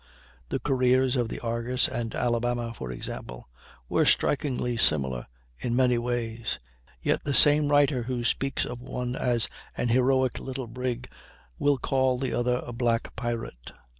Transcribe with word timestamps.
The 0.49 0.57
careers 0.59 1.15
of 1.15 1.29
the 1.29 1.39
Argus 1.41 1.87
and 1.87 2.15
Alabama 2.15 2.73
for 2.73 2.91
example, 2.91 3.47
were 3.87 4.03
strikingly 4.03 4.75
similar 4.75 5.27
in 5.59 5.75
many 5.75 5.99
ways, 5.99 6.57
yet 7.03 7.23
the 7.23 7.35
same 7.35 7.67
writer 7.67 8.01
who 8.01 8.23
speaks 8.23 8.65
of 8.65 8.81
one 8.81 9.15
as 9.15 9.47
an 9.77 9.89
"heroic 9.89 10.39
little 10.39 10.65
brig," 10.65 11.07
will 11.59 11.77
call 11.77 12.17
the 12.17 12.33
other 12.33 12.63
a 12.65 12.73
"black 12.73 13.15
pirate." 13.15 13.73